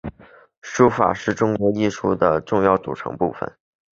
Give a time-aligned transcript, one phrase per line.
[0.63, 3.55] 书法是中国艺术的重要组成部份。